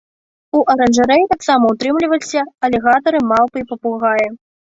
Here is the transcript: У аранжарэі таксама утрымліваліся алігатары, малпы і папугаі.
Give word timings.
У 0.59 0.59
аранжарэі 0.73 1.25
таксама 1.33 1.69
утрымліваліся 1.73 2.41
алігатары, 2.67 3.19
малпы 3.35 3.57
і 3.65 3.67
папугаі. 3.73 4.27